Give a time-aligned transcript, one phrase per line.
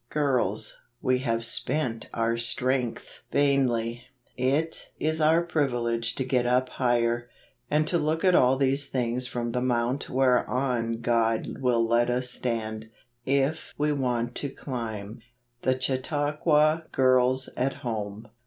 [0.09, 4.05] "Girls, we have spent our strength vainly.
[4.35, 7.29] It is our privilege to get up higher;
[7.69, 12.89] to look at all these things from the mount whereon God will let us stand,
[13.27, 15.19] if we want to climb/'
[15.61, 18.27] The Chautauqua Girls at Home.